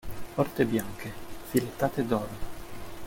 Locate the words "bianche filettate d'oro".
0.65-2.33